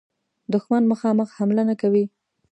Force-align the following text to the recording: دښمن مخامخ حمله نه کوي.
دښمن 0.53 0.83
مخامخ 0.91 1.29
حمله 1.37 1.63
نه 1.69 1.75
کوي. 1.81 2.05